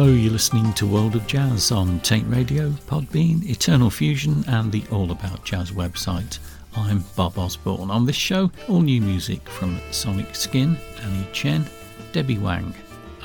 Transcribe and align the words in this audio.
Hello, 0.00 0.12
you're 0.12 0.32
listening 0.32 0.72
to 0.72 0.86
World 0.86 1.14
of 1.14 1.26
Jazz 1.26 1.70
on 1.70 2.00
Taint 2.00 2.26
Radio, 2.26 2.70
Podbean, 2.86 3.46
Eternal 3.46 3.90
Fusion, 3.90 4.42
and 4.48 4.72
the 4.72 4.82
All 4.90 5.10
About 5.10 5.44
Jazz 5.44 5.72
website. 5.72 6.38
I'm 6.74 7.04
Bob 7.16 7.38
Osborne. 7.38 7.90
On 7.90 8.06
this 8.06 8.16
show, 8.16 8.50
all 8.66 8.80
new 8.80 9.02
music 9.02 9.46
from 9.46 9.78
Sonic 9.90 10.34
Skin, 10.34 10.78
Annie 11.02 11.26
Chen, 11.34 11.66
Debby 12.12 12.38
Wang, 12.38 12.72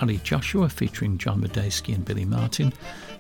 Ari 0.02 0.18
Joshua 0.18 0.68
featuring 0.68 1.18
John 1.18 1.42
Medeski 1.42 1.96
and 1.96 2.04
Billy 2.04 2.26
Martin, 2.26 2.74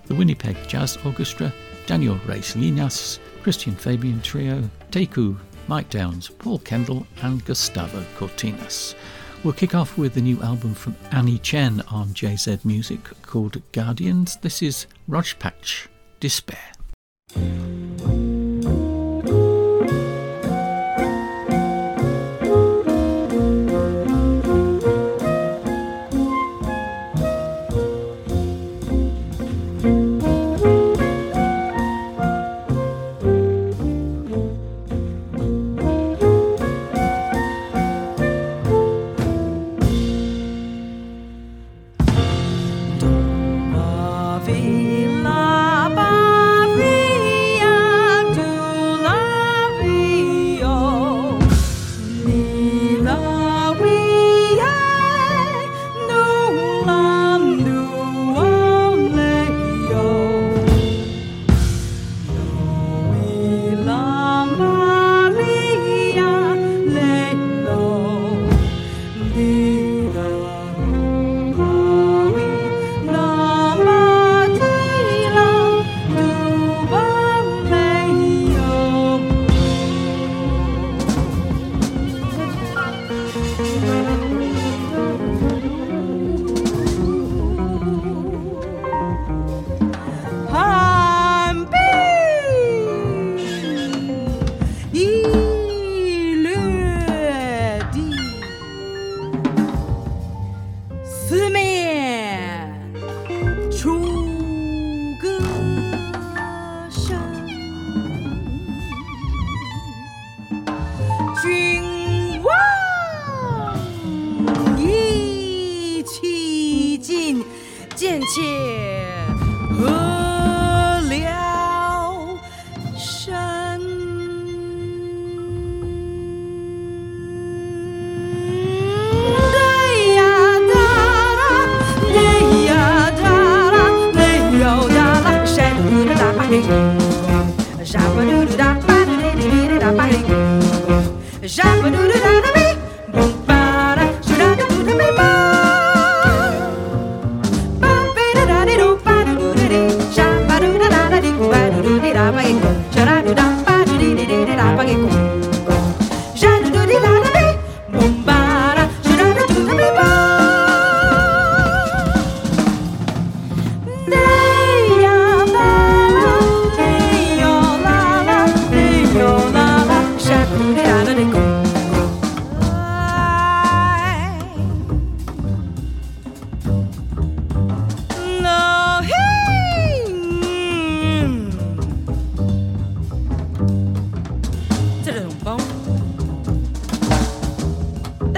the 0.07 0.15
Winnipeg 0.15 0.57
Jazz 0.67 0.97
Orchestra, 1.05 1.53
Daniel 1.87 2.19
Reyes 2.27 2.55
Llinás, 2.55 3.19
Christian 3.41 3.73
Fabian 3.73 4.21
Trio, 4.21 4.69
Teiku, 4.91 5.37
Mike 5.69 5.89
Downes, 5.89 6.27
Paul 6.27 6.59
Kendall, 6.59 7.07
and 7.21 7.45
Gustavo 7.45 8.03
Cortinas. 8.17 8.95
We'll 9.45 9.53
kick 9.53 9.75
off 9.75 9.95
with 9.95 10.15
the 10.15 10.21
new 10.21 10.41
album 10.41 10.73
from 10.73 10.95
Annie 11.11 11.37
Chen 11.37 11.81
on 11.91 12.07
JZ 12.07 12.65
Music 12.65 13.03
called 13.21 13.61
Guardians. 13.73 14.37
This 14.37 14.63
is 14.63 14.87
Rozpacz 15.07 15.85
Despair. 16.19 16.71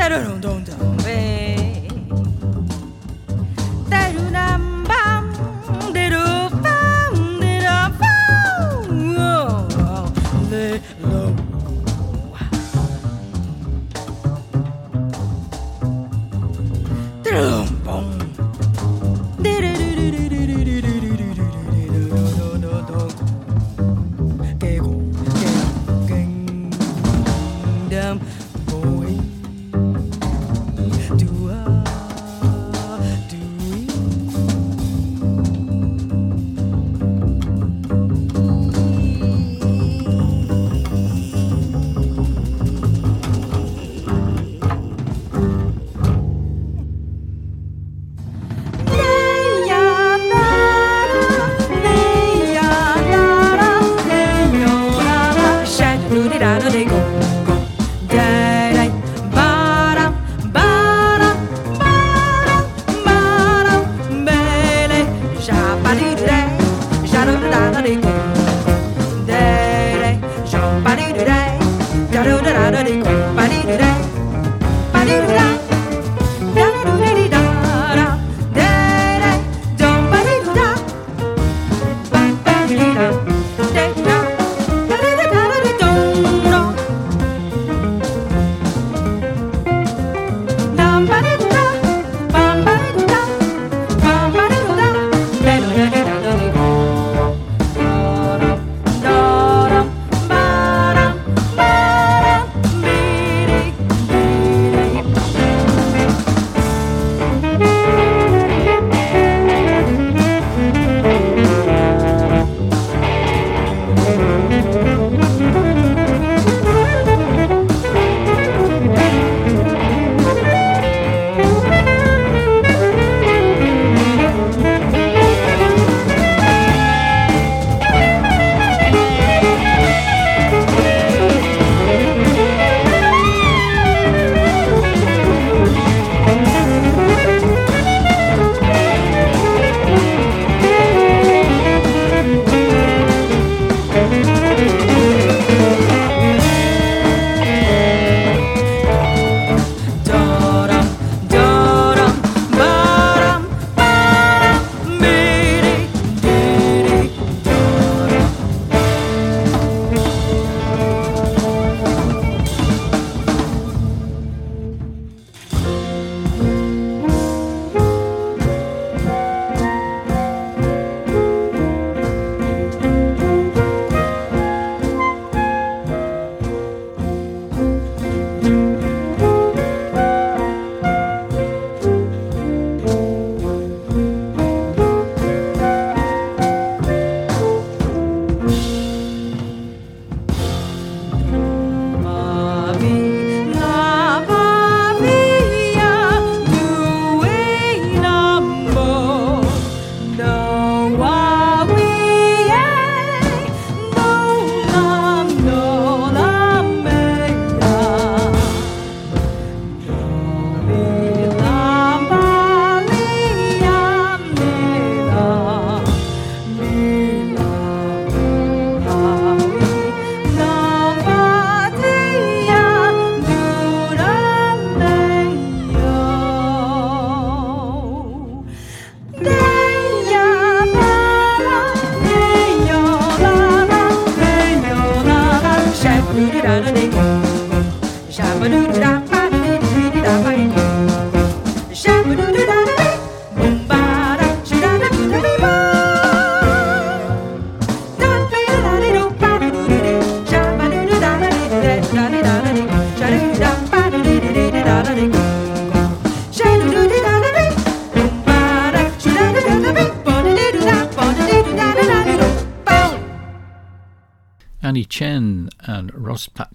don't 0.09 0.39
don't 0.39 0.63
don't. 0.63 1.56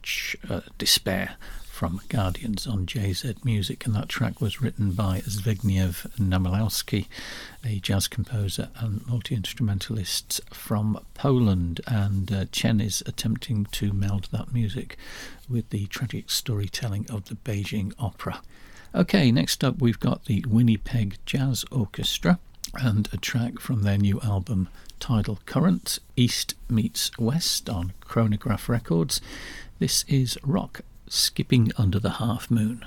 Rozpacz 0.02 0.50
uh, 0.50 0.60
Despair 0.78 1.36
from 1.64 2.00
Guardians 2.08 2.66
on 2.66 2.86
JZ 2.86 3.44
Music, 3.44 3.86
and 3.86 3.94
that 3.94 4.08
track 4.08 4.40
was 4.40 4.60
written 4.60 4.92
by 4.92 5.20
Zbigniew 5.20 6.06
Namysłowski, 6.18 7.06
a 7.64 7.78
jazz 7.80 8.08
composer 8.08 8.68
and 8.76 9.06
multi 9.06 9.34
instrumentalist 9.34 10.40
from 10.52 10.98
Poland. 11.14 11.80
And 11.86 12.32
uh, 12.32 12.44
Chen 12.52 12.80
is 12.80 13.02
attempting 13.06 13.66
to 13.72 13.92
meld 13.92 14.28
that 14.32 14.52
music 14.52 14.96
with 15.48 15.70
the 15.70 15.86
tragic 15.86 16.30
storytelling 16.30 17.06
of 17.10 17.28
the 17.28 17.36
Beijing 17.36 17.92
Opera. 17.98 18.42
Okay, 18.94 19.32
next 19.32 19.64
up 19.64 19.80
we've 19.80 20.00
got 20.00 20.26
the 20.26 20.44
Winnipeg 20.46 21.16
Jazz 21.24 21.64
Orchestra 21.70 22.38
and 22.74 23.08
a 23.12 23.16
track 23.16 23.58
from 23.58 23.82
their 23.82 23.98
new 23.98 24.20
album 24.20 24.68
Tidal 25.00 25.40
Current, 25.46 25.98
East 26.16 26.54
Meets 26.70 27.10
West 27.18 27.68
on 27.68 27.92
Chronograph 28.02 28.68
Records. 28.68 29.20
This 29.78 30.04
is 30.06 30.38
Rock 30.44 30.82
skipping 31.08 31.72
under 31.76 31.98
the 31.98 32.10
half 32.10 32.50
moon. 32.50 32.84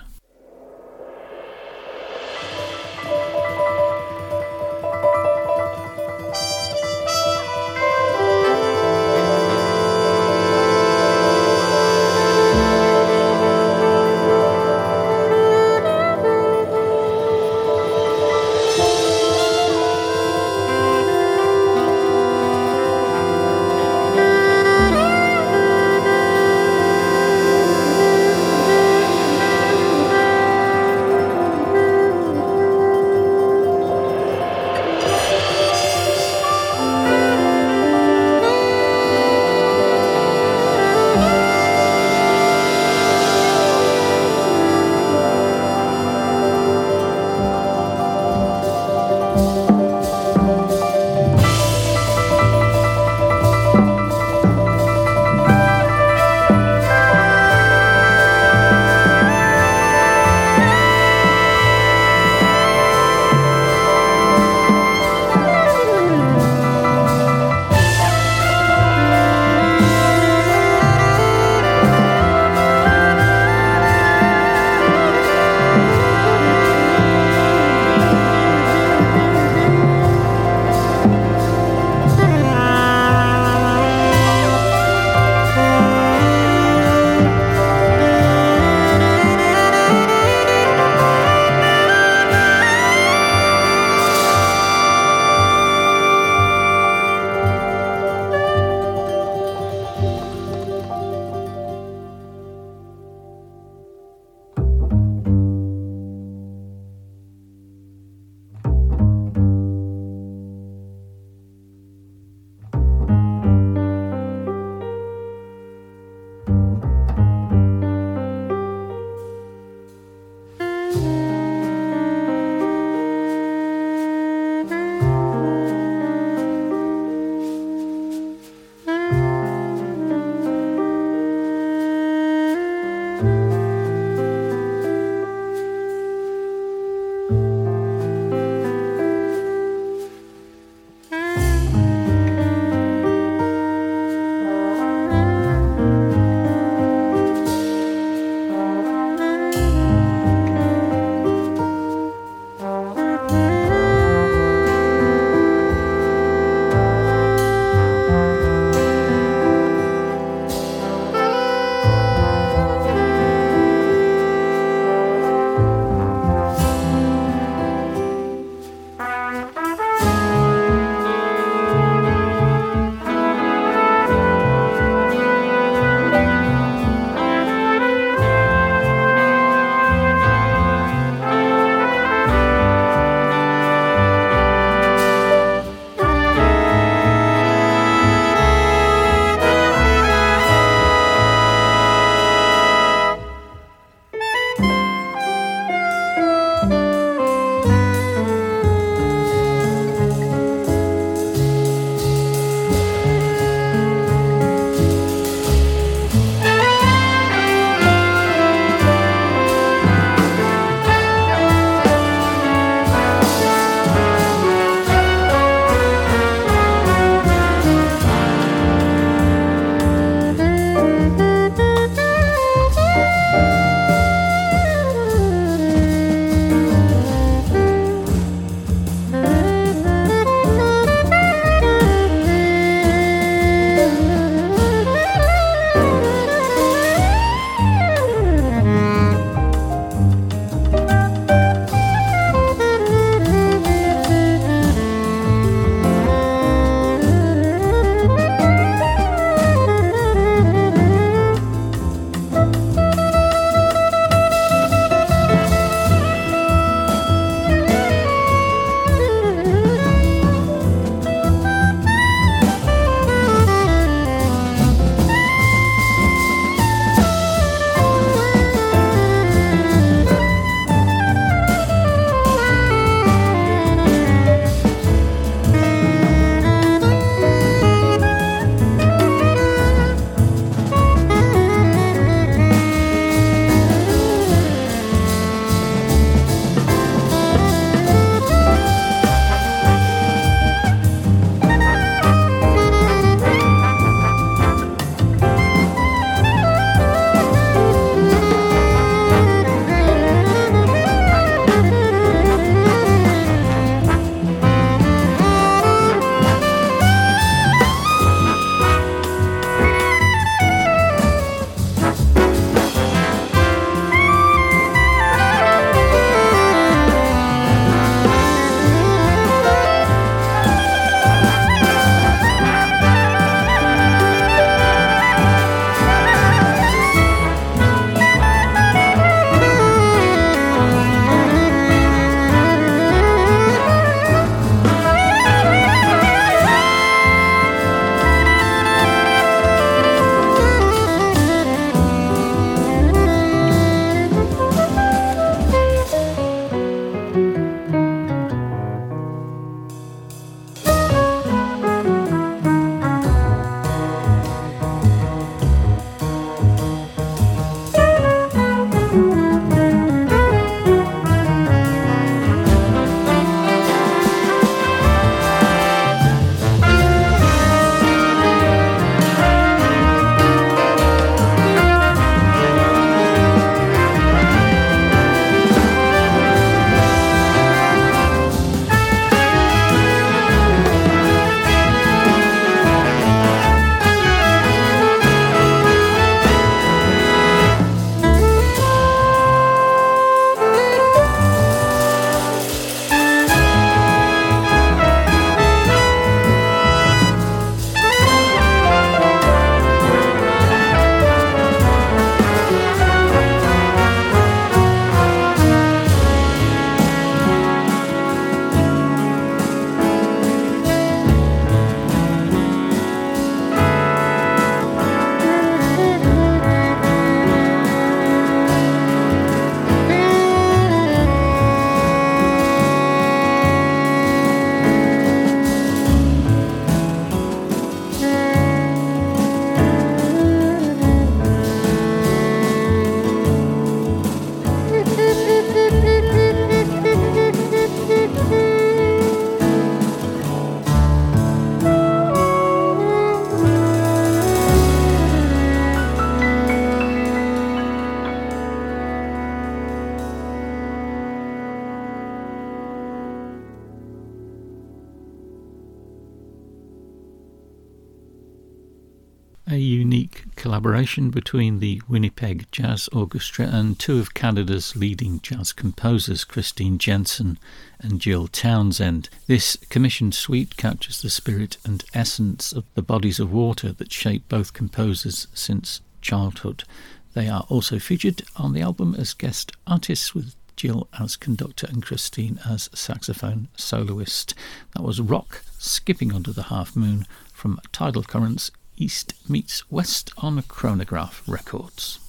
Collaboration 460.76 461.10
between 461.10 461.60
the 461.60 461.82
Winnipeg 461.88 462.52
Jazz 462.52 462.90
Orchestra 462.90 463.48
and 463.48 463.80
two 463.80 463.98
of 463.98 464.14
Canada's 464.14 464.76
leading 464.76 465.22
jazz 465.22 465.54
composers, 465.54 466.26
Christine 466.26 466.78
Jensen 466.78 467.40
and 467.80 468.02
Jill 468.02 468.28
Townsend. 468.28 469.08
This 469.26 469.56
commissioned 469.70 470.14
suite 470.14 470.58
captures 470.58 471.02
the 471.02 471.10
spirit 471.10 471.56
and 471.64 471.86
essence 471.94 472.52
of 472.52 472.66
the 472.74 472.82
bodies 472.82 473.22
of 473.22 473.32
water 473.32 473.72
that 473.72 473.94
shape 473.94 474.28
both 474.28 474.52
composers 474.52 475.28
since 475.34 475.80
childhood. 476.02 476.66
They 477.14 477.30
are 477.30 477.46
also 477.48 477.80
featured 477.80 478.24
on 478.36 478.52
the 478.52 478.62
album 478.62 478.96
as 479.00 479.14
guest 479.14 479.54
artists 479.66 480.14
with 480.14 480.36
Jill 480.58 480.90
as 481.00 481.16
conductor 481.16 481.68
and 481.68 481.86
Christine 481.86 482.38
as 482.46 482.70
saxophone 482.74 483.48
soloist. 483.56 484.36
That 484.76 484.84
was 484.84 485.00
Rock 485.00 485.42
Skipping 485.58 486.14
Under 486.14 486.34
the 486.34 486.44
Half 486.44 486.76
Moon 486.76 487.08
from 487.32 487.62
Tidal 487.72 488.04
Currents 488.04 488.52
East 488.78 489.14
Meets 489.30 489.70
West 489.72 490.12
on 490.18 490.42
Chronograph 490.44 491.24
Records. 491.28 492.00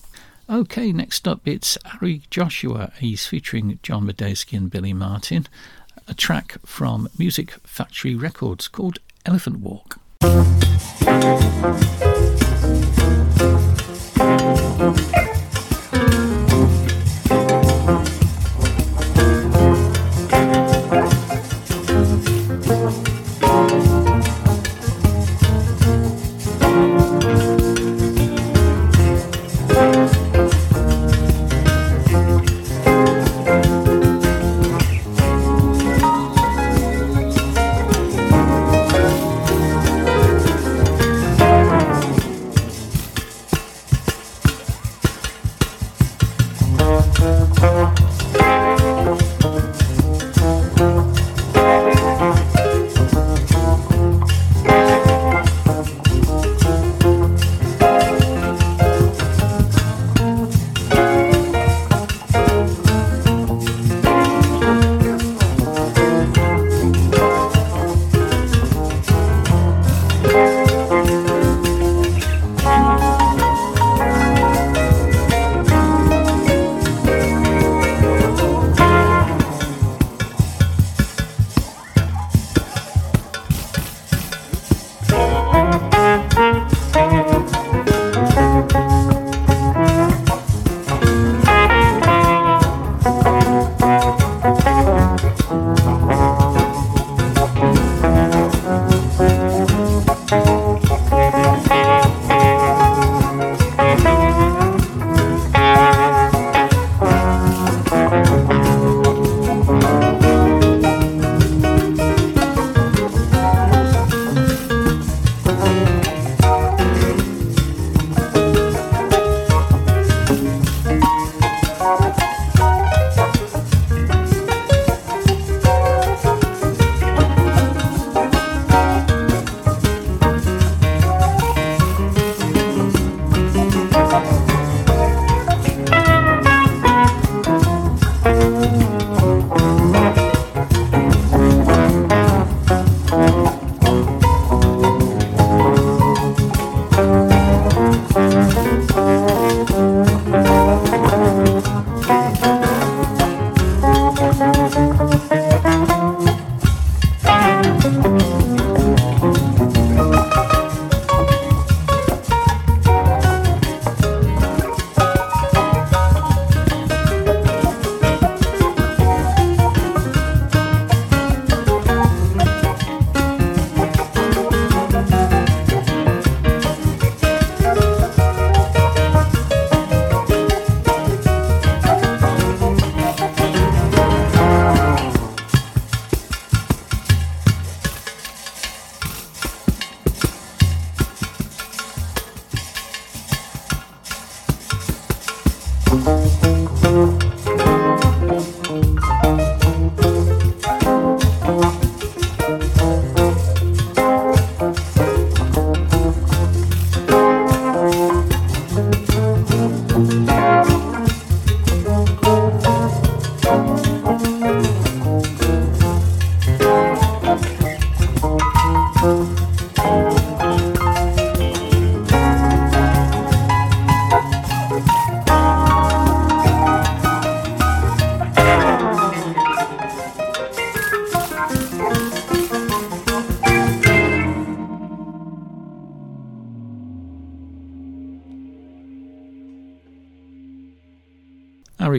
Okay, 0.49 0.93
next 0.93 1.27
up 1.27 1.41
it's 1.45 1.77
Ari 1.95 2.23
Joshua. 2.31 2.93
He's 3.01 3.27
featuring 3.27 3.79
John 3.83 4.07
Medeski 4.07 4.57
and 4.57 4.71
Billy 4.71 4.93
Martin. 4.93 5.47
A 6.07 6.15
track 6.15 6.57
from 6.65 7.09
Music 7.19 7.53
Factory 7.65 8.15
Records 8.15 8.69
called 8.69 8.99
Elephant 9.25 9.59
Walk. 9.59 9.99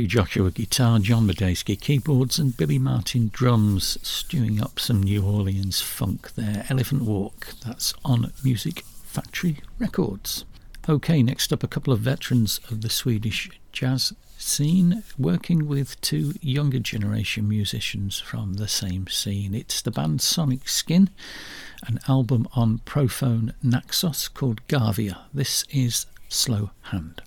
Joshua 0.07 0.51
guitar, 0.51 0.99
John 0.99 1.27
Medeski 1.27 1.79
keyboards, 1.79 2.39
and 2.39 2.55
Billy 2.55 2.79
Martin 2.79 3.29
drums, 3.33 3.97
stewing 4.01 4.61
up 4.61 4.79
some 4.79 5.03
New 5.03 5.23
Orleans 5.23 5.81
funk 5.81 6.33
there. 6.35 6.65
Elephant 6.69 7.03
Walk, 7.03 7.47
that's 7.65 7.93
on 8.05 8.31
Music 8.43 8.83
Factory 9.03 9.59
Records. 9.77 10.45
Okay, 10.87 11.21
next 11.21 11.51
up, 11.51 11.61
a 11.61 11.67
couple 11.67 11.91
of 11.91 11.99
veterans 11.99 12.61
of 12.71 12.81
the 12.81 12.89
Swedish 12.89 13.49
jazz 13.73 14.13
scene, 14.37 15.03
working 15.17 15.67
with 15.67 15.99
two 15.99 16.33
younger 16.41 16.79
generation 16.79 17.49
musicians 17.49 18.17
from 18.17 18.53
the 18.53 18.67
same 18.69 19.07
scene. 19.07 19.53
It's 19.53 19.81
the 19.81 19.91
band 19.91 20.21
Sonic 20.21 20.69
Skin, 20.69 21.09
an 21.85 21.99
album 22.07 22.47
on 22.53 22.77
Prophone 22.79 23.53
Naxos 23.61 24.29
called 24.29 24.65
Gavia. 24.69 25.23
This 25.33 25.65
is 25.69 26.05
Slow 26.29 26.71
Hand. 26.83 27.21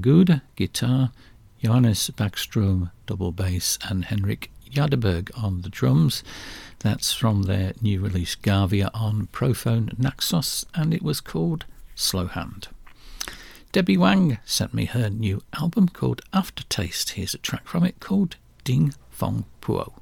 Gude, 0.00 0.40
guitar, 0.56 1.12
Johannes 1.62 2.10
Backstrom, 2.10 2.90
double 3.06 3.32
bass, 3.32 3.78
and 3.88 4.04
Henrik 4.04 4.50
Jaderberg 4.70 5.30
on 5.42 5.62
the 5.62 5.68
drums. 5.68 6.22
That's 6.80 7.12
from 7.12 7.42
their 7.42 7.72
new 7.82 8.00
release 8.00 8.36
Gavia 8.36 8.90
on 8.94 9.26
Prophone 9.26 9.90
Naxos, 9.98 10.64
and 10.74 10.94
it 10.94 11.02
was 11.02 11.20
called 11.20 11.64
Slow 11.94 12.26
Hand. 12.26 12.68
Debby 13.72 13.96
Wang 13.96 14.38
sent 14.44 14.72
me 14.72 14.86
her 14.86 15.10
new 15.10 15.42
album 15.52 15.88
called 15.88 16.22
Aftertaste. 16.32 17.10
Here's 17.10 17.34
a 17.34 17.38
track 17.38 17.66
from 17.66 17.84
it 17.84 18.00
called 18.00 18.36
Ding 18.64 18.94
Fong 19.10 19.44
Puo. 19.60 19.92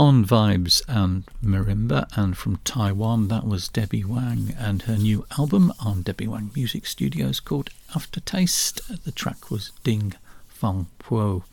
On 0.00 0.24
Vibes 0.24 0.80
and 0.88 1.24
Marimba, 1.44 2.08
and 2.16 2.34
from 2.34 2.56
Taiwan, 2.64 3.28
that 3.28 3.46
was 3.46 3.68
Debby 3.68 4.02
Wang 4.02 4.54
and 4.58 4.80
her 4.84 4.96
new 4.96 5.26
album 5.36 5.74
on 5.78 6.00
Debby 6.00 6.26
Wang 6.26 6.50
Music 6.56 6.86
Studios 6.86 7.38
called 7.38 7.68
Aftertaste. 7.94 8.80
The 9.04 9.12
track 9.12 9.50
was 9.50 9.72
Ding 9.84 10.14
Fong 10.48 10.86
Po. 10.98 11.44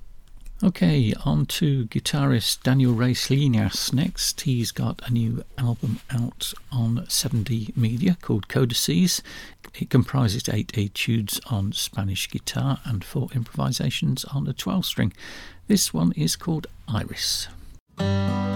Okay, 0.64 1.14
on 1.26 1.46
to 1.48 1.88
guitarist 1.88 2.64
Daniel 2.64 2.94
Reyes 2.94 3.28
Llinás 3.28 3.92
next. 3.92 4.40
He's 4.40 4.72
got 4.72 5.02
a 5.06 5.12
new 5.12 5.44
album 5.58 6.00
out 6.10 6.54
on 6.72 7.06
7D 7.10 7.76
Media 7.76 8.18
called 8.22 8.48
Codices. 8.48 9.22
It 9.76 9.90
comprises 9.90 10.48
eight 10.48 10.72
etudes 10.78 11.42
on 11.52 11.74
Spanish 11.74 12.30
guitar 12.30 12.80
and 12.86 13.04
four 13.04 13.28
improvisations 13.36 14.24
on 14.24 14.48
a 14.48 14.54
12 14.54 14.86
string. 14.86 15.12
This 15.68 15.94
one 15.94 16.14
is 16.14 16.38
called 16.38 16.68
Iris. 16.88 17.50
Thank 17.98 18.42
you. 18.42 18.47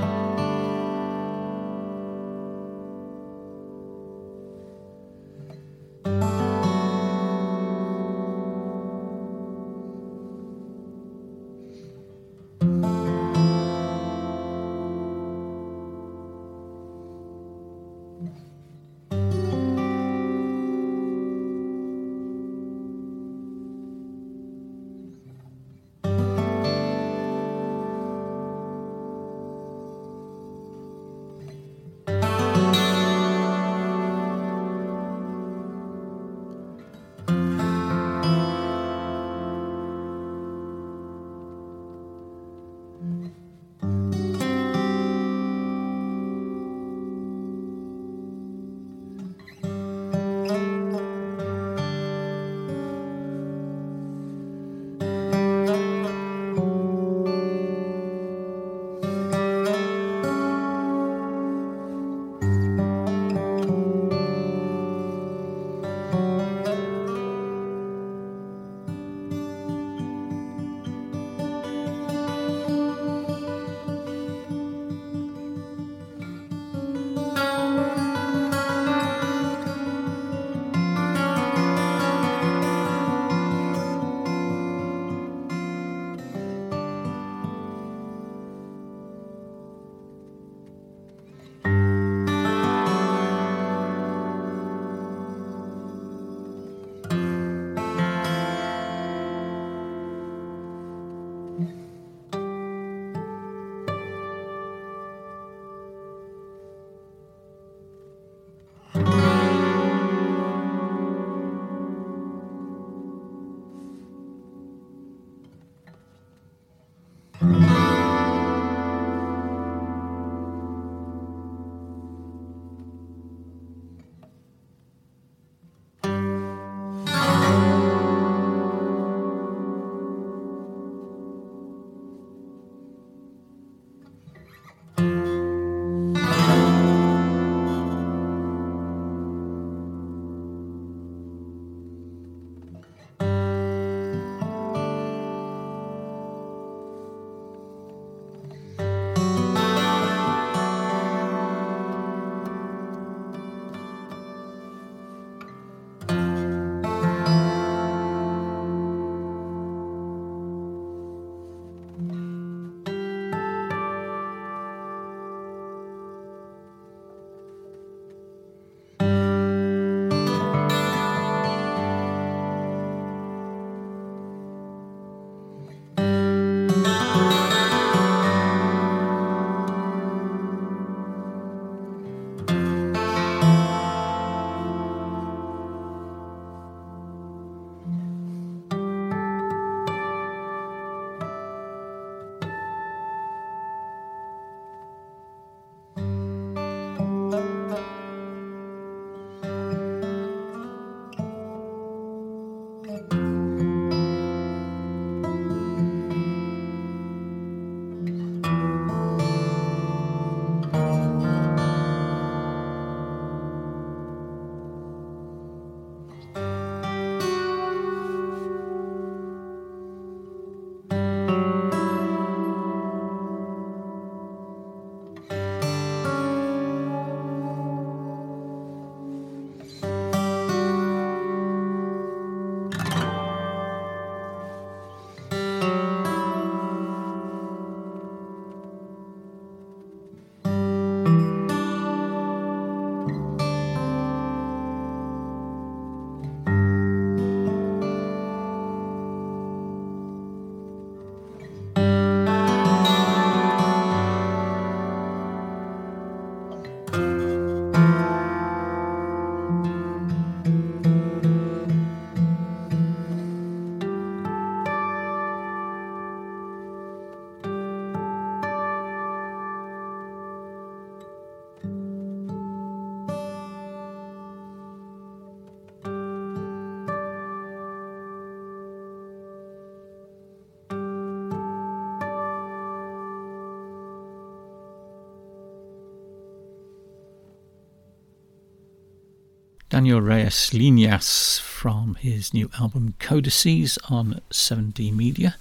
Daniel 289.82 290.00
Reyes 290.00 290.52
Llinás 290.52 291.40
from 291.40 291.96
his 291.96 292.36
new 292.36 292.52
album 292.60 292.94
Codices 293.00 293.80
on 293.90 294.22
7D 294.30 294.94
Media, 294.94 295.36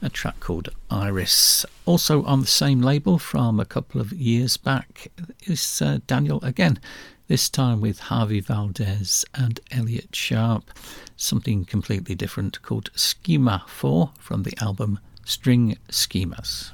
a 0.00 0.08
track 0.08 0.40
called 0.40 0.70
Iris. 0.90 1.66
Also 1.84 2.24
on 2.24 2.40
the 2.40 2.46
same 2.46 2.80
label 2.80 3.18
from 3.18 3.60
a 3.60 3.66
couple 3.66 4.00
of 4.00 4.10
years 4.10 4.56
back 4.56 5.08
is 5.44 5.82
uh, 5.82 5.98
Daniel 6.06 6.42
again, 6.42 6.80
this 7.28 7.50
time 7.50 7.82
with 7.82 7.98
Harvey 8.08 8.40
Valdes 8.40 9.26
and 9.34 9.60
Elliott 9.70 10.16
Sharp. 10.16 10.70
Something 11.18 11.66
completely 11.66 12.14
different 12.14 12.62
called 12.62 12.88
Schema 12.94 13.62
4 13.68 14.12
from 14.18 14.44
the 14.44 14.56
album 14.58 15.00
String 15.26 15.76
Schemas. 15.90 16.70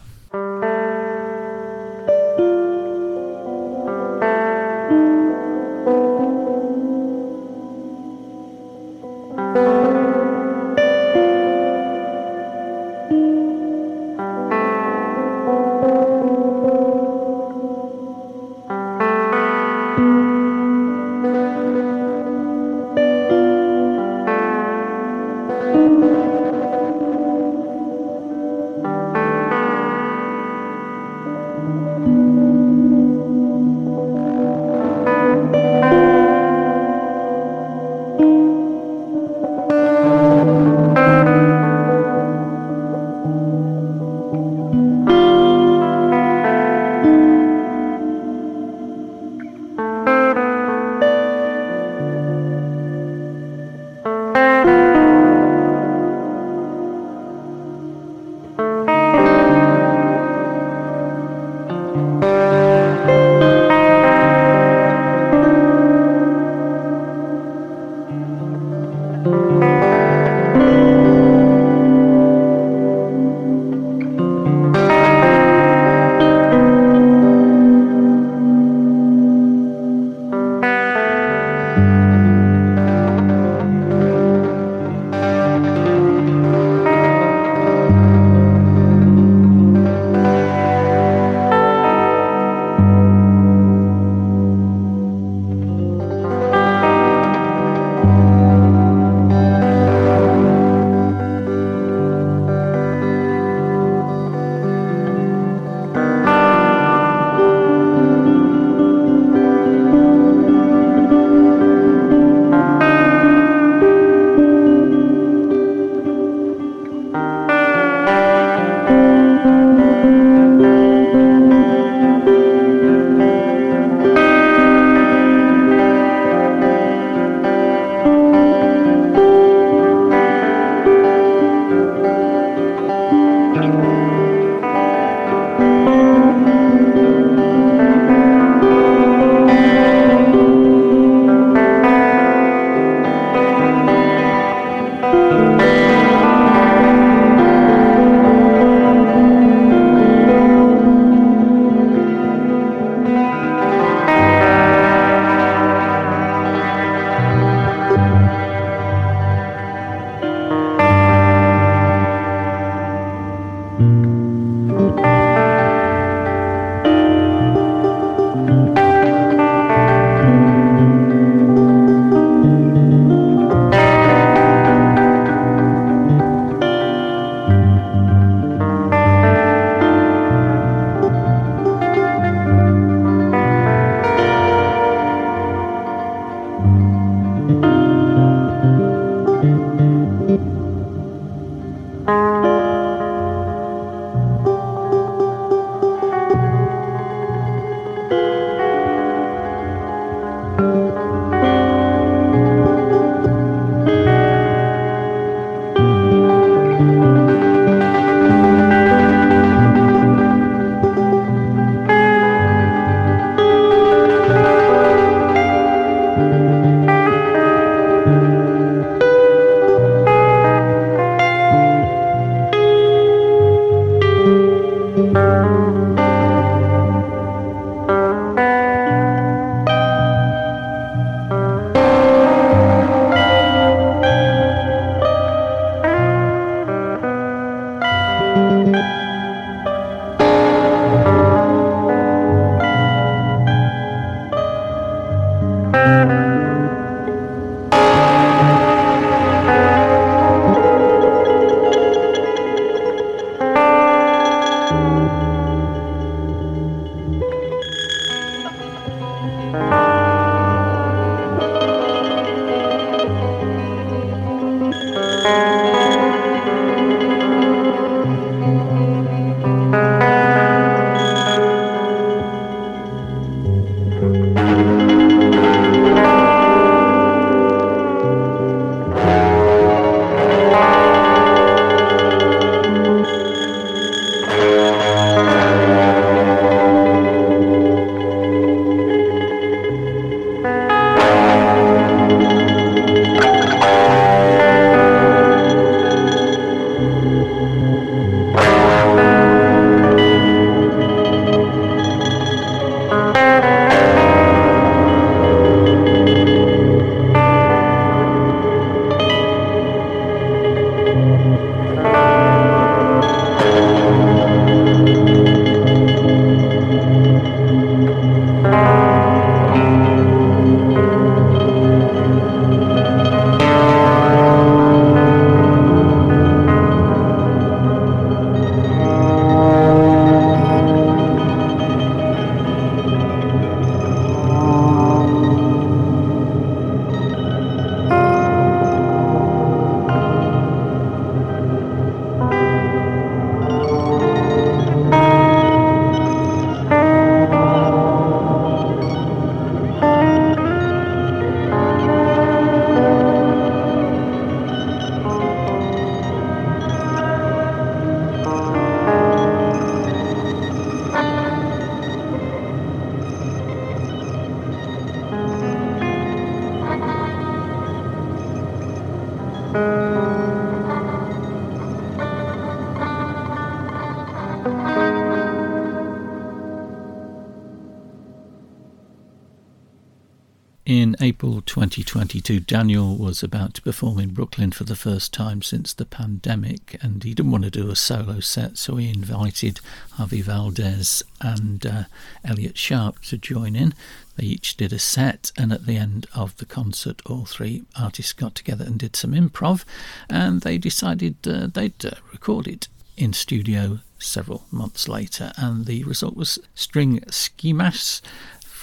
2022, 382.29 382.45
Daniel 382.45 382.95
was 382.95 383.23
about 383.23 383.55
to 383.55 383.63
perform 383.63 383.99
in 383.99 384.13
Brooklyn 384.13 384.51
for 384.51 384.65
the 384.65 384.77
first 384.77 385.15
time 385.15 385.41
since 385.41 385.73
the 385.73 385.87
pandemic, 385.87 386.77
and 386.83 387.03
he 387.03 387.15
didn't 387.15 387.33
want 387.33 387.45
to 387.45 387.51
do 387.51 387.71
a 387.71 387.77
solo 387.77 388.21
set, 388.21 388.59
so 388.59 388.77
he 388.77 388.91
invited 388.91 389.61
Harvey 389.93 390.21
Valdes 390.21 391.03
and 391.23 391.65
uh, 391.65 391.85
Elliott 392.23 392.59
Sharp 392.59 393.01
to 393.05 393.17
join 393.17 393.57
in. 393.57 393.73
They 394.17 394.27
each 394.27 394.59
did 394.59 394.75
a 394.75 394.79
set, 394.79 395.33
and 395.39 395.55
at 395.55 395.65
the 395.65 395.79
end 395.79 396.07
of 396.15 396.37
the 396.37 396.45
concert, 396.45 397.01
all 397.07 397.25
three 397.25 397.63
artists 397.81 398.13
got 398.13 398.35
together 398.35 398.67
and 398.67 398.79
did 398.79 398.95
some 398.95 399.13
improv, 399.13 399.65
and 400.11 400.43
they 400.43 400.59
decided 400.59 401.17
uh, 401.27 401.47
they'd 401.47 401.83
uh, 401.83 401.93
record 402.13 402.47
it 402.47 402.69
in 402.99 403.15
studio 403.15 403.79
several 403.99 404.45
months 404.51 404.87
later, 404.87 405.33
and 405.39 405.65
the 405.65 405.83
result 405.85 406.15
was 406.15 406.39
String 406.55 407.01
Schemas 407.09 408.03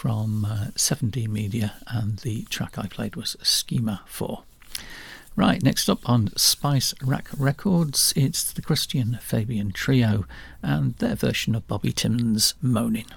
from 0.05 0.45
uh, 0.45 0.67
7D 0.75 1.27
Media, 1.27 1.73
and 1.87 2.19
the 2.19 2.43
track 2.43 2.77
I 2.77 2.85
played 2.85 3.15
was 3.15 3.35
Schema 3.41 4.03
4. 4.05 4.43
Right, 5.35 5.63
next 5.63 5.89
up 5.89 6.07
on 6.07 6.29
Spice 6.37 6.93
Rack 7.01 7.27
Records, 7.35 8.13
it's 8.15 8.53
the 8.53 8.61
Christian 8.61 9.17
Fabian 9.19 9.71
Trio 9.71 10.25
and 10.61 10.93
their 10.97 11.15
version 11.15 11.55
of 11.55 11.65
Bobby 11.65 11.91
Timmons' 11.91 12.53
Moaning. 12.61 13.07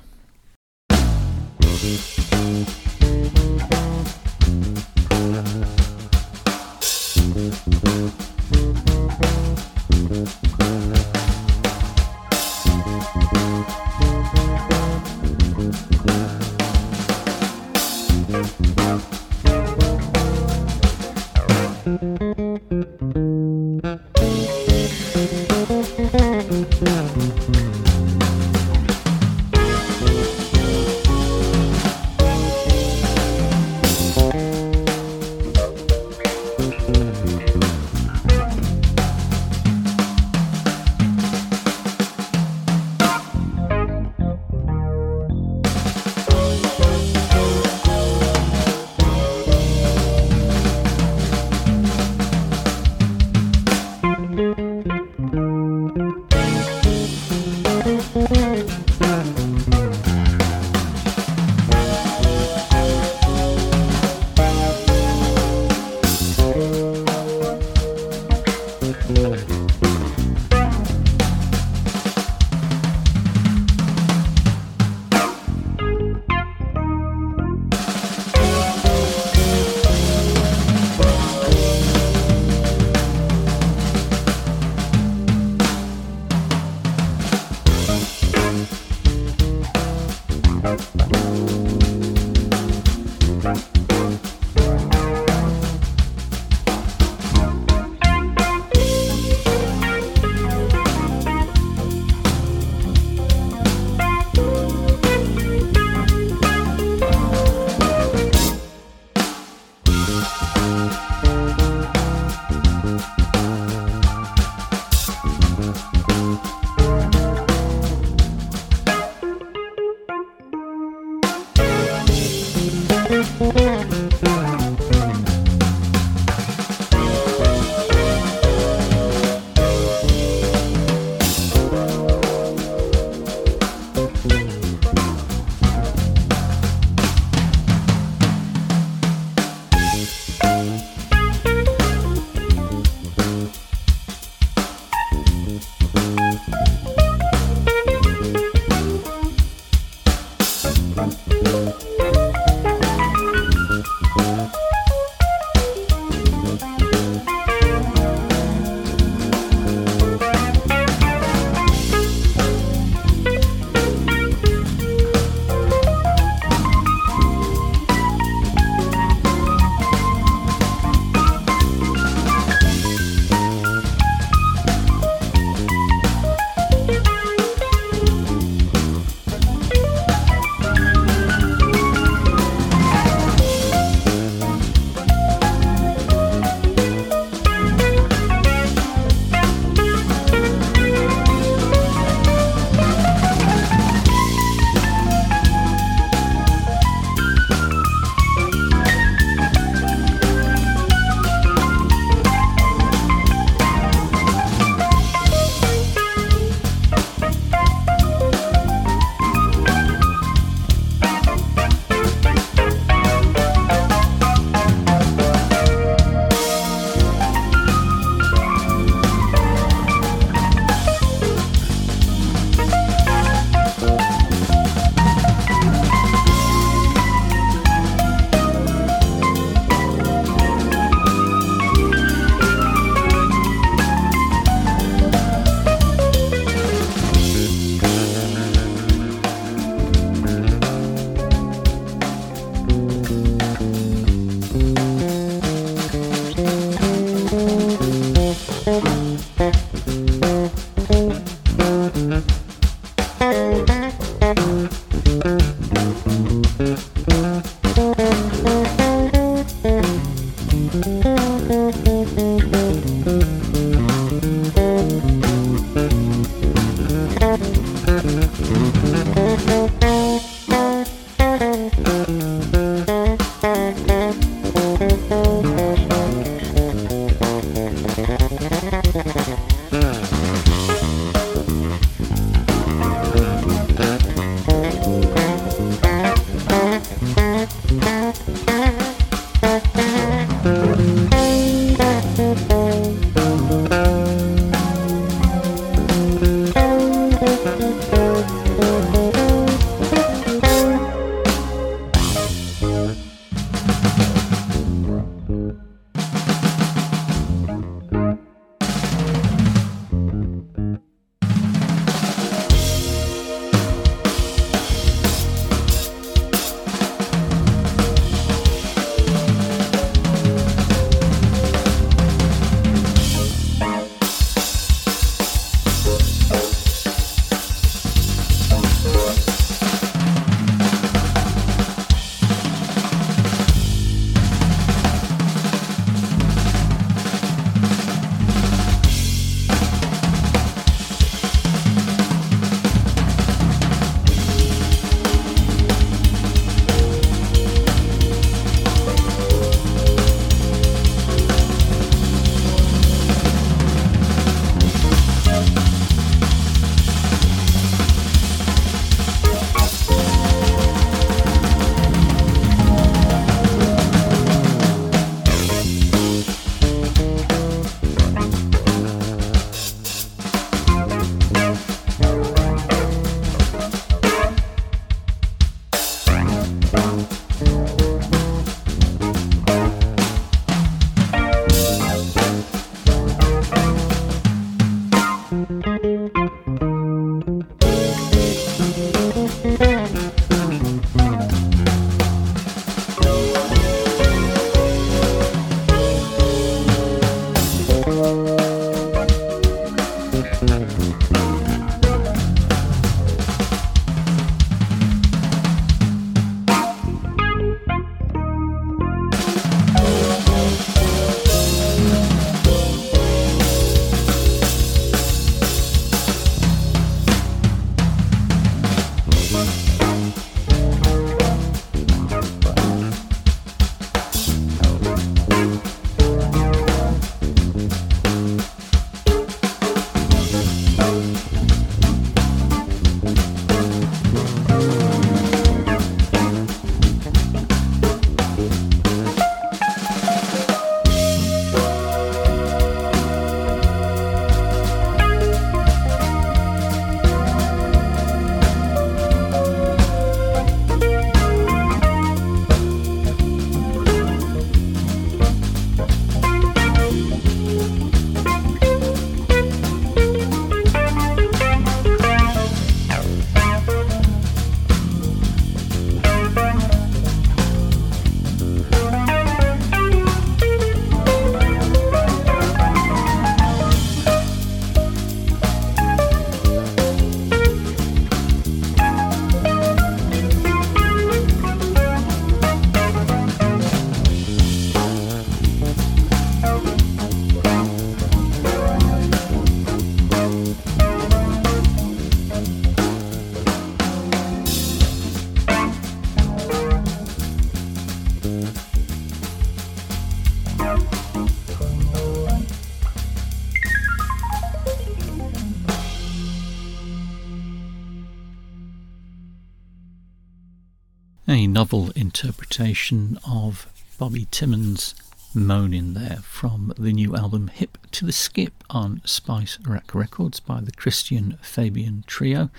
Interpretation 512.18 513.16
of 513.30 513.68
Bobby 513.96 514.26
Timmons' 514.32 514.92
Moaning 515.34 515.94
there 515.94 516.18
from 516.24 516.72
the 516.76 516.92
new 516.92 517.14
album 517.14 517.46
Hip 517.46 517.78
to 517.92 518.04
the 518.04 518.10
Skip 518.10 518.64
on 518.68 519.00
Spice 519.04 519.56
Rack 519.64 519.94
Records 519.94 520.40
by 520.40 520.60
the 520.60 520.72
Christian 520.72 521.38
Fabian 521.42 522.02
Trio. 522.08 522.50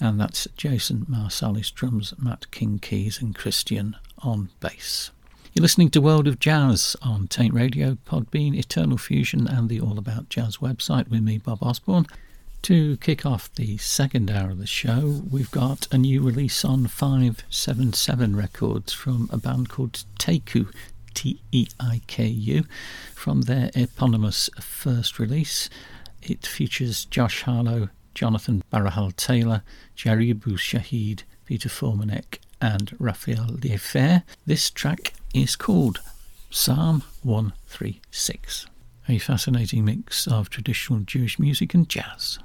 And 0.00 0.18
that's 0.18 0.48
Jason 0.56 1.06
Marsalis 1.08 1.72
drums, 1.72 2.12
Matt 2.18 2.50
King 2.50 2.80
keys, 2.80 3.20
and 3.20 3.36
Christian 3.36 3.94
on 4.18 4.48
bass. 4.58 5.12
You're 5.52 5.62
listening 5.62 5.90
to 5.90 6.00
World 6.00 6.26
of 6.26 6.40
Jazz 6.40 6.96
on 7.00 7.28
Taint 7.28 7.54
Radio, 7.54 7.96
Podbean, 8.06 8.56
Eternal 8.56 8.98
Fusion, 8.98 9.46
and 9.46 9.68
the 9.68 9.80
All 9.80 9.96
About 9.96 10.28
Jazz 10.28 10.56
website 10.56 11.08
with 11.08 11.22
me, 11.22 11.38
Bob 11.38 11.62
Osborne. 11.62 12.06
To 12.64 12.96
kick 12.96 13.26
off 13.26 13.54
the 13.56 13.76
second 13.76 14.30
hour 14.30 14.52
of 14.52 14.56
the 14.56 14.66
show, 14.66 15.20
we've 15.30 15.50
got 15.50 15.86
a 15.92 15.98
new 15.98 16.22
release 16.22 16.64
on 16.64 16.86
577 16.86 18.34
Records 18.34 18.90
from 18.90 19.28
a 19.30 19.36
band 19.36 19.68
called 19.68 20.04
Teiku, 20.18 20.72
T 21.12 21.42
E 21.52 21.66
I 21.78 22.00
K 22.06 22.26
U, 22.26 22.64
from 23.14 23.42
their 23.42 23.70
eponymous 23.74 24.48
first 24.62 25.18
release. 25.18 25.68
It 26.22 26.46
features 26.46 27.04
Josh 27.04 27.42
Harlow, 27.42 27.90
Jonathan 28.14 28.64
Barahal 28.72 29.14
Taylor, 29.14 29.62
Jaribu 29.94 30.56
Shahid, 30.56 31.24
Peter 31.44 31.68
Formanek, 31.68 32.38
and 32.62 32.96
Raphael 32.98 33.58
Liefer. 33.62 34.22
This 34.46 34.70
track 34.70 35.12
is 35.34 35.54
called 35.54 36.00
Psalm 36.48 37.02
136, 37.24 38.64
a 39.06 39.18
fascinating 39.18 39.84
mix 39.84 40.26
of 40.26 40.48
traditional 40.48 41.00
Jewish 41.00 41.38
music 41.38 41.74
and 41.74 41.86
jazz. 41.90 42.38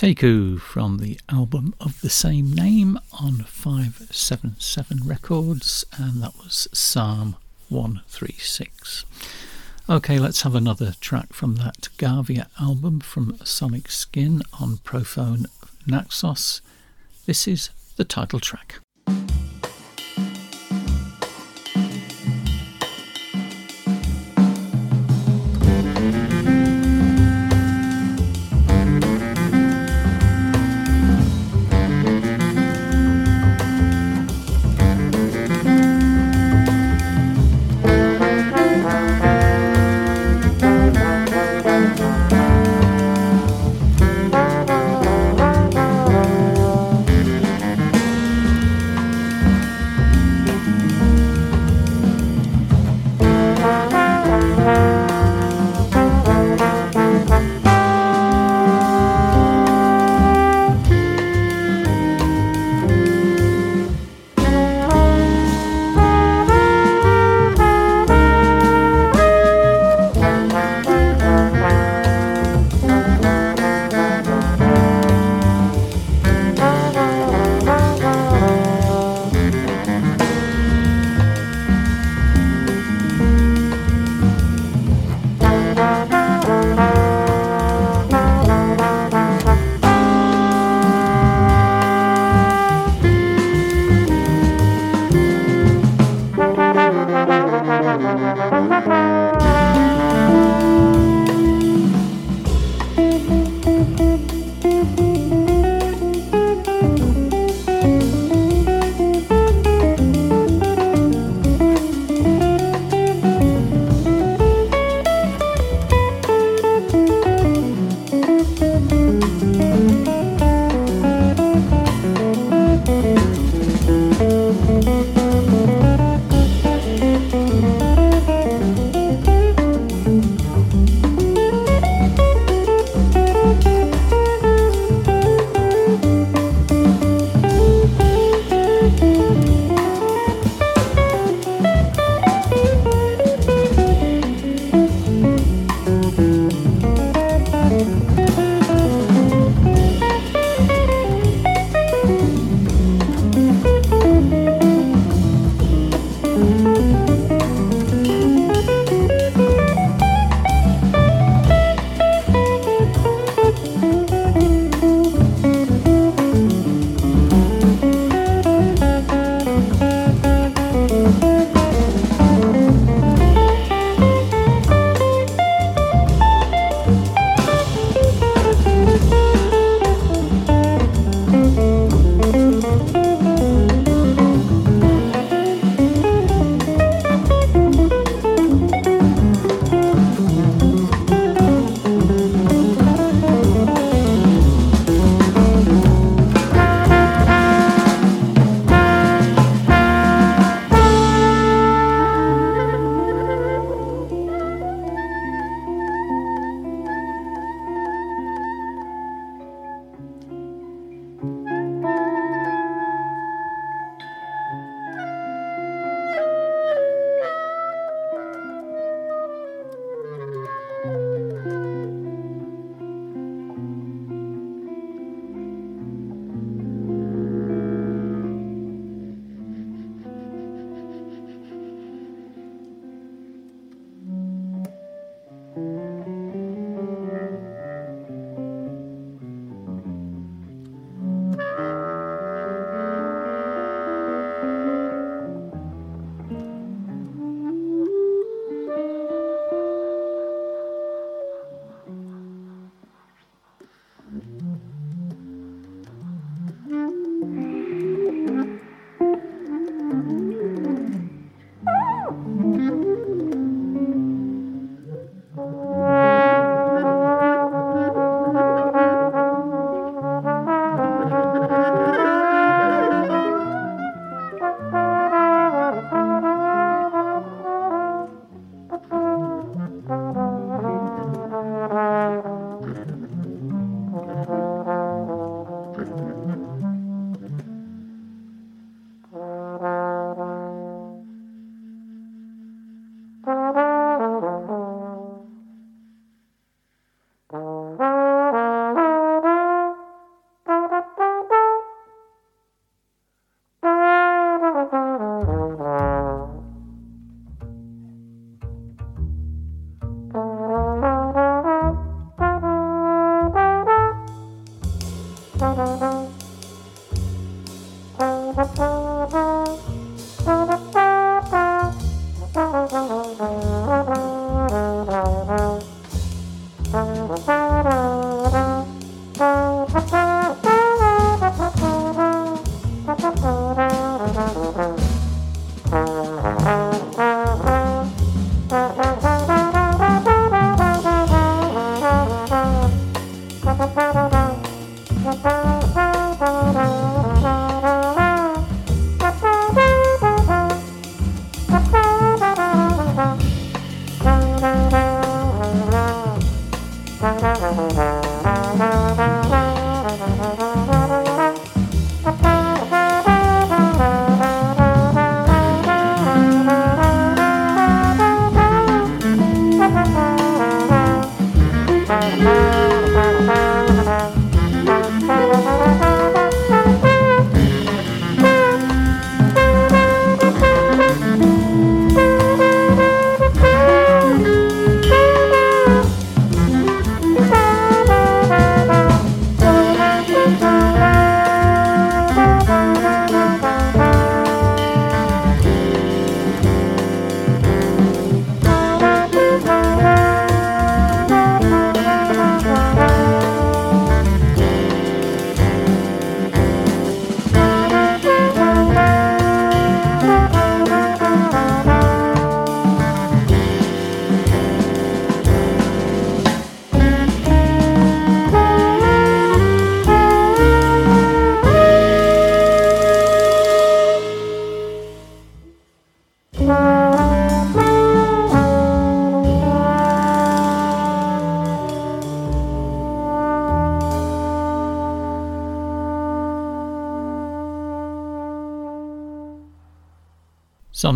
Teiku 0.00 0.58
from 0.58 0.96
the 0.96 1.20
album 1.28 1.74
of 1.78 2.00
the 2.00 2.08
same 2.08 2.54
name 2.54 2.98
on 3.20 3.44
577 3.44 5.00
Records, 5.04 5.84
and 5.94 6.22
that 6.22 6.34
was 6.38 6.66
Psalm 6.72 7.36
136. 7.68 9.04
Okay, 9.90 10.18
let's 10.18 10.40
have 10.40 10.54
another 10.54 10.94
track 11.02 11.34
from 11.34 11.56
that 11.56 11.90
Gavia 11.98 12.46
album 12.58 13.00
from 13.00 13.36
Sonic 13.44 13.90
Skin 13.90 14.40
on 14.58 14.78
Prophone 14.78 15.44
Naxos. 15.86 16.62
This 17.26 17.46
is 17.46 17.68
the 17.96 18.04
title 18.04 18.40
track. 18.40 18.76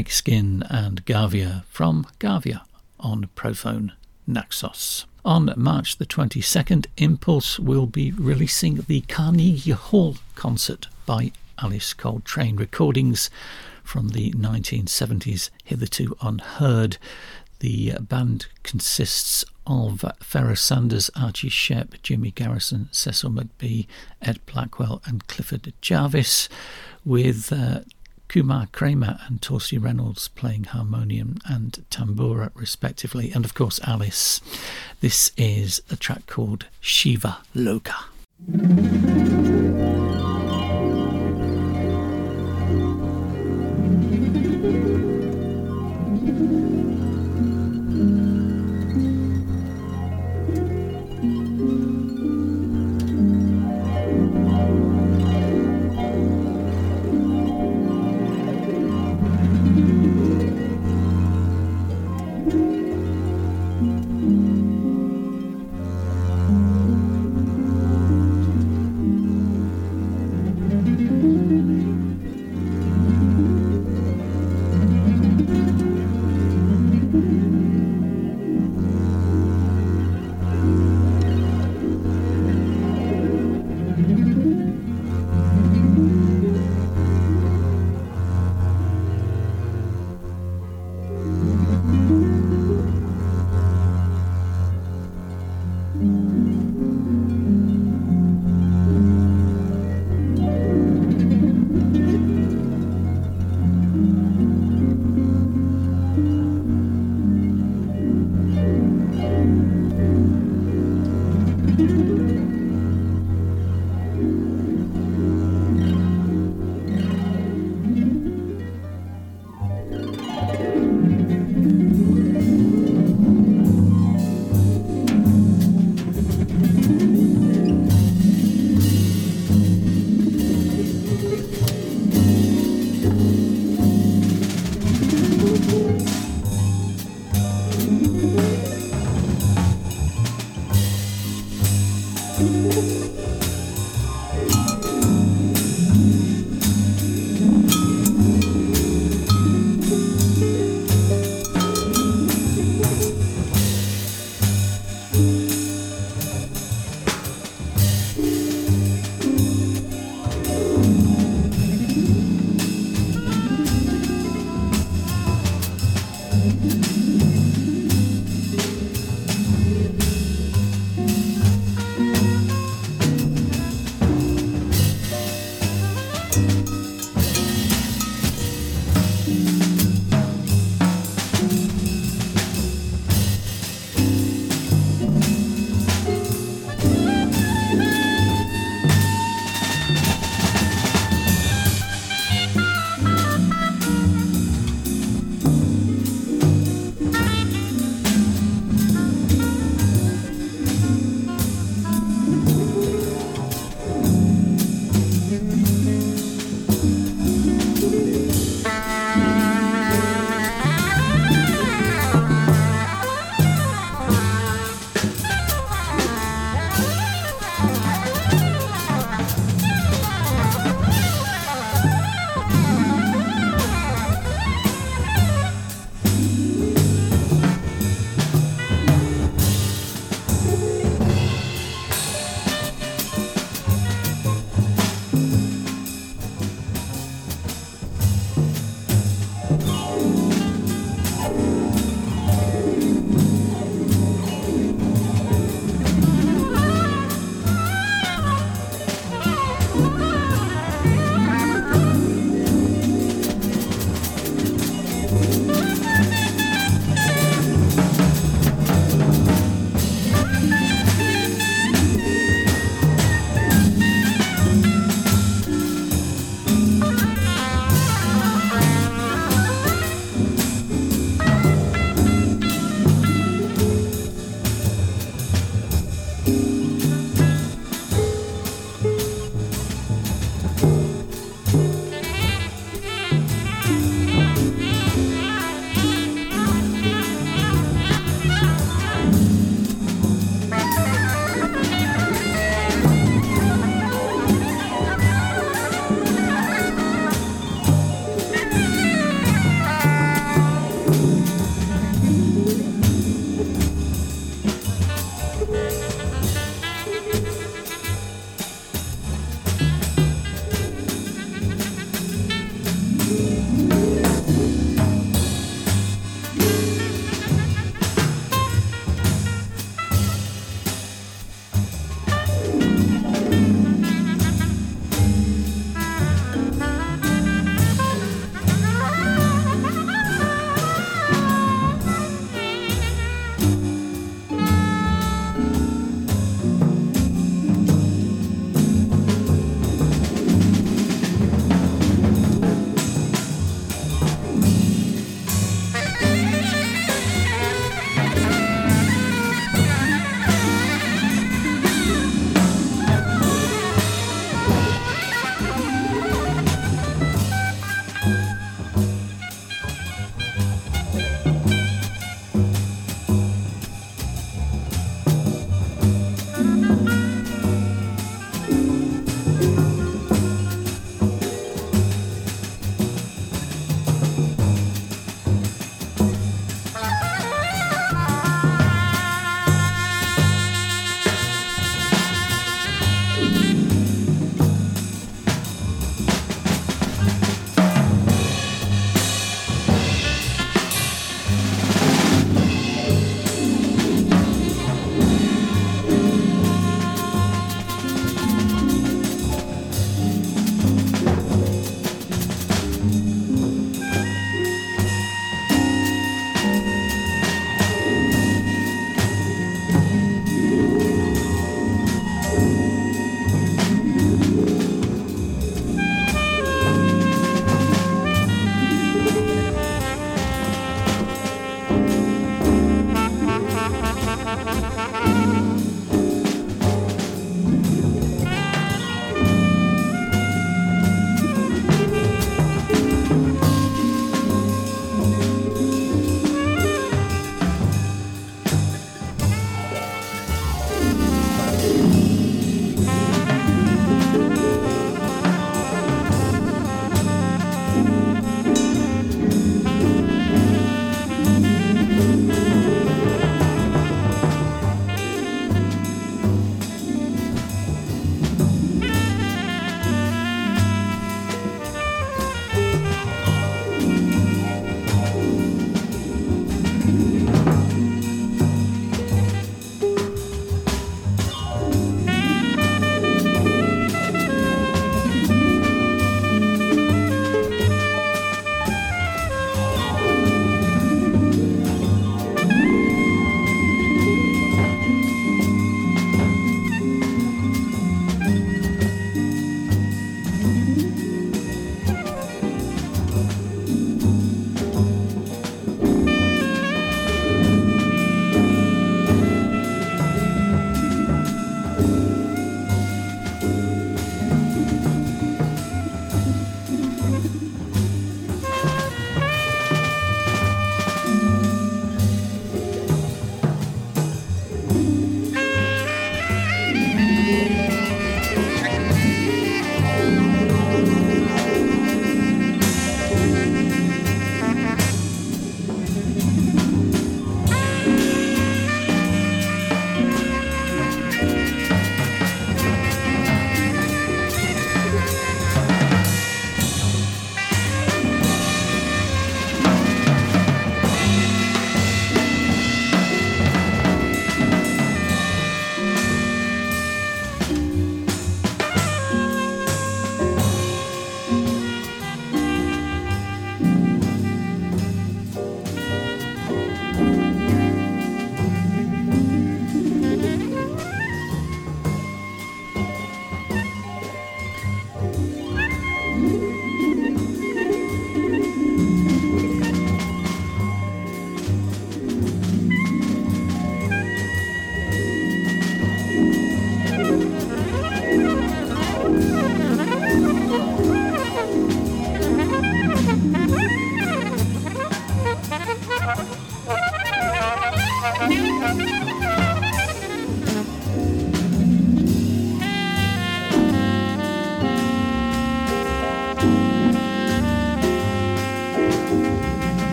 Sonic 0.00 0.12
Skin 0.12 0.64
and 0.70 1.04
Gavia 1.04 1.62
from 1.68 2.06
Gavia 2.18 2.62
on 2.98 3.28
Prophone 3.34 3.92
Naxos. 4.26 5.04
On 5.26 5.52
March 5.58 5.98
the 5.98 6.06
22nd, 6.06 6.86
Impulse 6.96 7.58
will 7.58 7.84
be 7.84 8.10
releasing 8.12 8.76
the 8.88 9.02
Carnegie 9.02 9.72
Hall 9.72 10.16
concert 10.36 10.88
by 11.04 11.32
Alice 11.62 11.92
Coltrane 11.92 12.56
recordings 12.56 13.28
from 13.84 14.08
the 14.10 14.32
1970s, 14.32 15.50
hitherto 15.64 16.16
unheard. 16.22 16.96
The 17.58 17.92
band 18.00 18.46
consists 18.62 19.44
of 19.66 20.02
Pharoah 20.22 20.56
Sanders, 20.56 21.10
Archie 21.14 21.50
Shepp, 21.50 22.00
Jimmy 22.02 22.30
Garrison, 22.30 22.88
Cecil 22.90 23.32
McBee, 23.32 23.86
Ed 24.22 24.40
Blackwell, 24.46 25.02
and 25.04 25.26
Clifford 25.26 25.74
Jarvis, 25.82 26.48
with 27.04 27.52
uh, 27.52 27.80
Kumar 28.30 28.68
Kramer 28.70 29.18
and 29.26 29.42
Tulsi 29.42 29.76
Reynolds 29.76 30.28
playing 30.28 30.62
harmonium 30.62 31.38
and 31.46 31.84
tambura, 31.90 32.52
respectively, 32.54 33.32
and 33.32 33.44
of 33.44 33.54
course 33.54 33.80
Alice. 33.82 34.40
This 35.00 35.32
is 35.36 35.82
a 35.90 35.96
track 35.96 36.28
called 36.28 36.66
Shiva 36.80 37.38
Loka. 37.56 38.04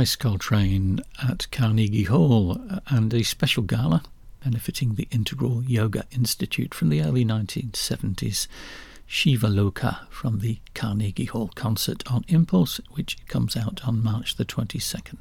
Alice 0.00 0.16
Coltrane 0.16 1.00
at 1.22 1.46
Carnegie 1.50 2.04
Hall 2.04 2.58
uh, 2.70 2.80
and 2.86 3.12
a 3.12 3.22
special 3.22 3.62
gala 3.62 4.02
benefiting 4.42 4.94
the 4.94 5.06
Integral 5.10 5.62
Yoga 5.62 6.06
Institute 6.10 6.72
from 6.72 6.88
the 6.88 7.02
early 7.02 7.22
1970s. 7.22 8.48
Shiva 9.06 9.48
Loka 9.48 10.08
from 10.08 10.38
the 10.38 10.58
Carnegie 10.74 11.26
Hall 11.26 11.50
concert 11.54 12.02
on 12.10 12.24
Impulse, 12.28 12.80
which 12.92 13.18
comes 13.26 13.58
out 13.58 13.86
on 13.86 14.02
March 14.02 14.36
the 14.36 14.46
22nd. 14.46 15.18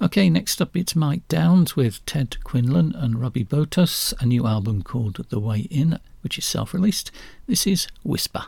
Okay, 0.00 0.30
next 0.30 0.62
up 0.62 0.74
it's 0.74 0.96
Mike 0.96 1.28
Downes 1.28 1.76
with 1.76 2.02
Ted 2.06 2.42
Quinlan 2.44 2.94
and 2.94 3.20
Robbie 3.20 3.44
Botos, 3.44 4.14
a 4.18 4.24
new 4.24 4.46
album 4.46 4.82
called 4.82 5.26
The 5.28 5.40
Way 5.40 5.68
In, 5.70 6.00
which 6.22 6.38
is 6.38 6.46
self 6.46 6.72
released. 6.72 7.10
This 7.46 7.66
is 7.66 7.86
Whisper. 8.02 8.46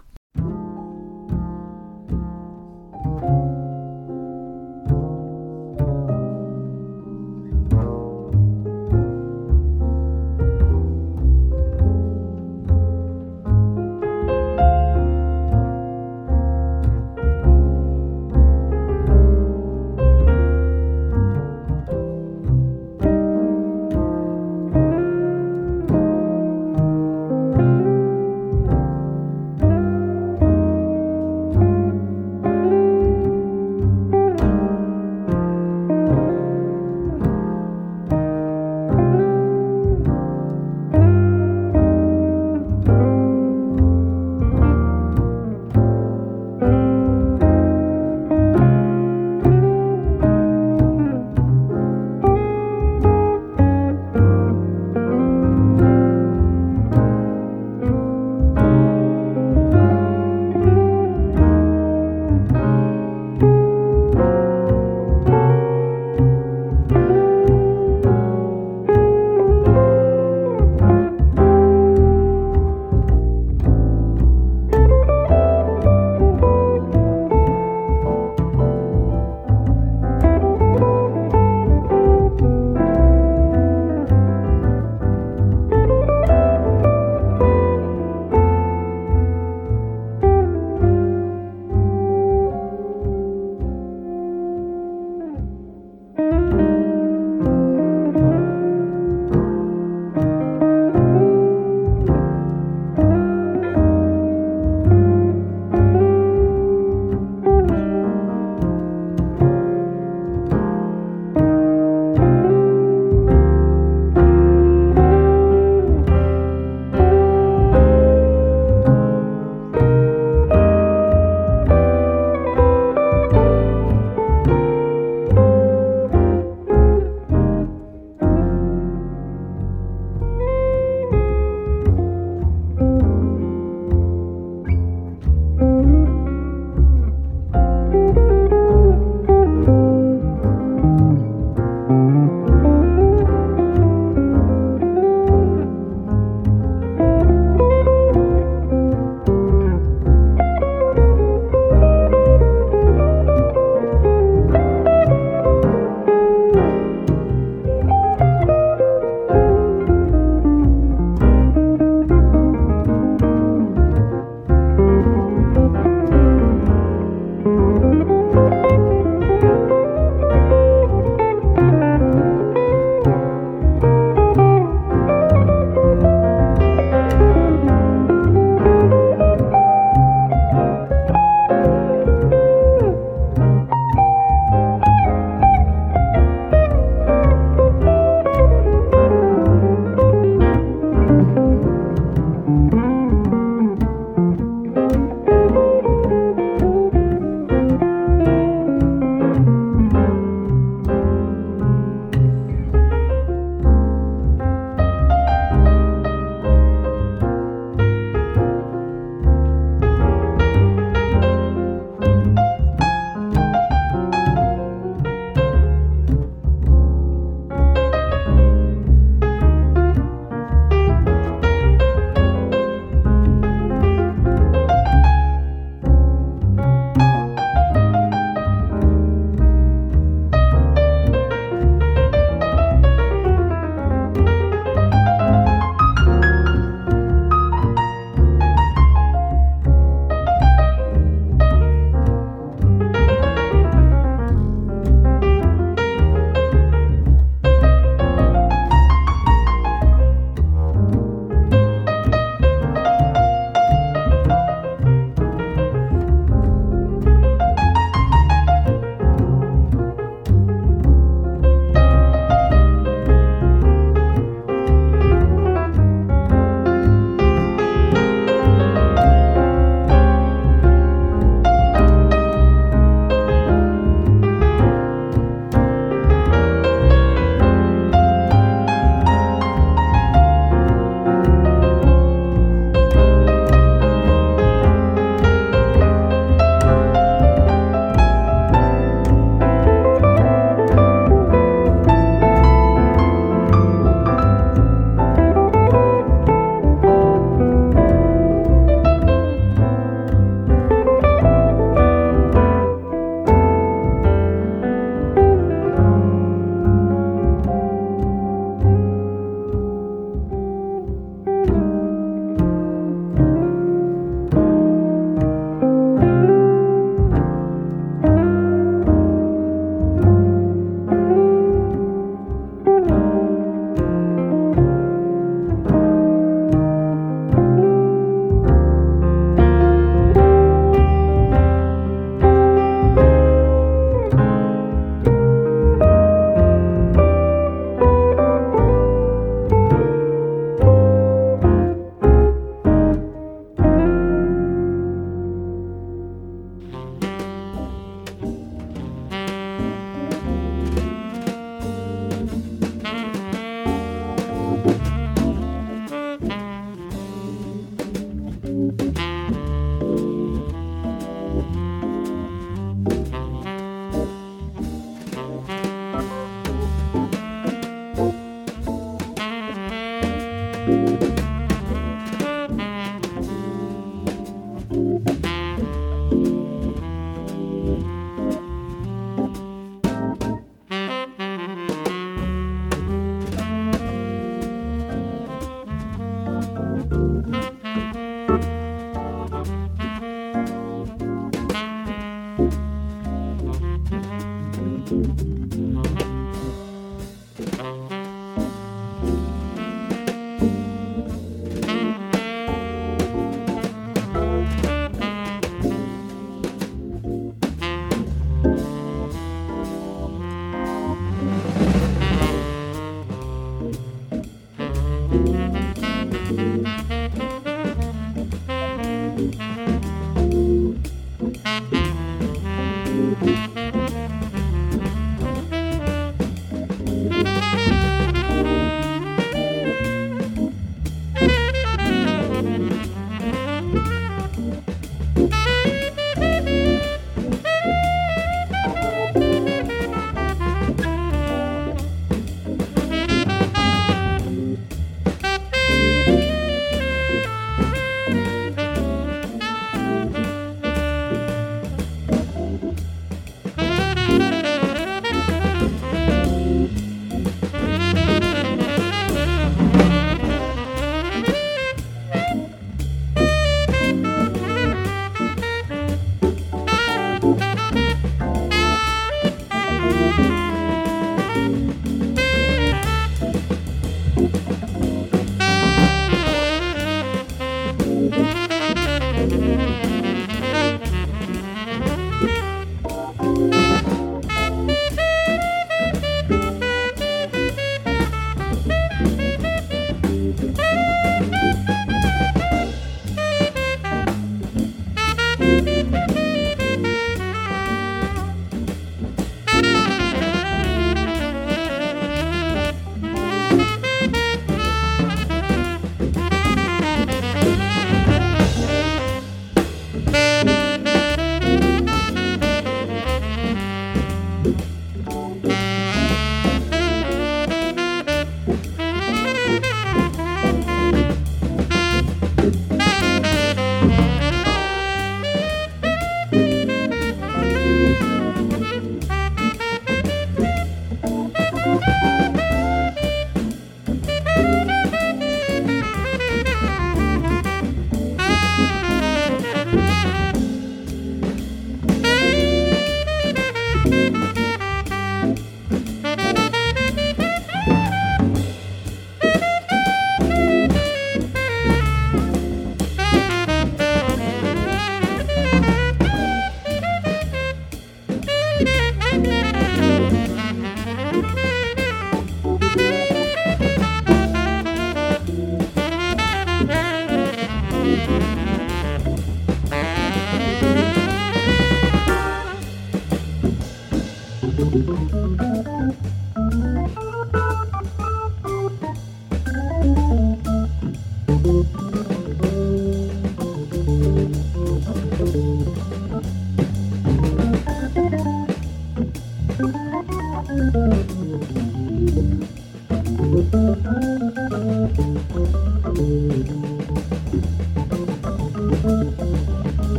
Música 386.91 387.60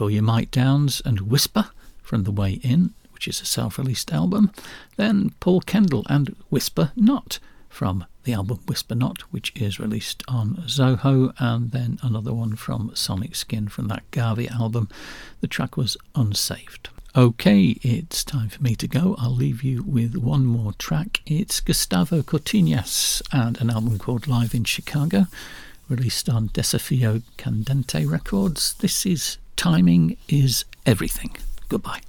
for 0.00 0.10
you 0.10 0.22
Mike 0.22 0.50
Downes 0.50 1.02
and 1.04 1.20
Whisper 1.20 1.68
from 2.00 2.24
The 2.24 2.30
Way 2.30 2.52
In, 2.62 2.94
which 3.12 3.28
is 3.28 3.42
a 3.42 3.44
self 3.44 3.76
released 3.76 4.10
album. 4.14 4.50
Then 4.96 5.34
Paul 5.40 5.60
Kendall 5.60 6.06
and 6.08 6.34
Whisper 6.48 6.92
Not 6.96 7.38
from 7.68 8.06
the 8.24 8.32
album 8.32 8.60
Whisper 8.66 8.94
Not, 8.94 9.20
which 9.30 9.52
is 9.54 9.78
released 9.78 10.22
on 10.26 10.54
Zoho, 10.66 11.34
and 11.38 11.72
then 11.72 11.98
another 12.00 12.32
one 12.32 12.56
from 12.56 12.92
Sonic 12.94 13.34
Skin 13.36 13.68
from 13.68 13.88
that 13.88 14.10
Garvey 14.10 14.48
album. 14.48 14.88
The 15.42 15.48
track 15.48 15.76
was 15.76 15.98
Unsaved. 16.14 16.88
Okay, 17.14 17.76
it's 17.82 18.24
time 18.24 18.48
for 18.48 18.62
me 18.62 18.74
to 18.76 18.88
go. 18.88 19.16
I'll 19.18 19.36
leave 19.36 19.62
you 19.62 19.82
with 19.82 20.16
one 20.16 20.46
more 20.46 20.72
track. 20.72 21.20
It's 21.26 21.60
Gustavo 21.60 22.22
Cortinas 22.22 23.20
and 23.34 23.60
an 23.60 23.68
album 23.68 23.98
called 23.98 24.26
Live 24.26 24.54
in 24.54 24.64
Chicago, 24.64 25.26
released 25.90 26.30
on 26.30 26.48
Desafio 26.48 27.22
Candente 27.36 28.10
Records. 28.10 28.72
This 28.80 29.04
is 29.04 29.36
Timing 29.60 30.16
is 30.26 30.64
Everything. 30.86 31.36
Goodbye. 31.68 32.00